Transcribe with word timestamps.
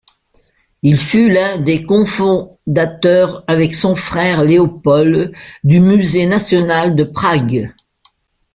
Il 0.81 0.97
fut 0.97 1.29
l'un 1.29 1.59
des 1.59 1.83
cofondateurs 1.85 3.43
avec 3.45 3.75
son 3.75 3.93
frère 3.93 4.43
Leopold 4.43 5.31
du 5.63 5.79
musée 5.79 6.25
national 6.25 6.95
de 6.95 7.03
Prague. 7.03 7.71